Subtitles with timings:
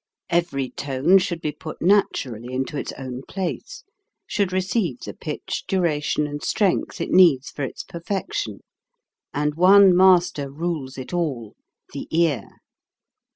[0.31, 3.83] Every tone should be put naturally into its own place;
[4.25, 8.61] should receive the pitch, duration, and strength it needs for its perfection.
[9.31, 11.55] And one master rules it all,
[11.93, 12.45] the ear